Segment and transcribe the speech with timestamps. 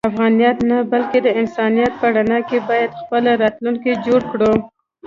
[0.01, 4.53] د افغانیت نه بلکې د انسانیت په رڼا کې باید خپل راتلونکی جوړ کړو.